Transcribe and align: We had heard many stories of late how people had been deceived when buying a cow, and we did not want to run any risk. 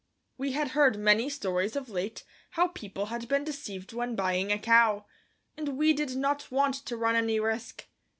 We 0.35 0.53
had 0.53 0.69
heard 0.69 0.97
many 0.97 1.29
stories 1.29 1.75
of 1.75 1.87
late 1.87 2.23
how 2.49 2.69
people 2.69 3.05
had 3.13 3.27
been 3.27 3.43
deceived 3.43 3.93
when 3.93 4.15
buying 4.15 4.51
a 4.51 4.57
cow, 4.57 5.05
and 5.55 5.77
we 5.77 5.93
did 5.93 6.15
not 6.15 6.49
want 6.49 6.73
to 6.87 6.97
run 6.97 7.15
any 7.15 7.39
risk. 7.39 7.85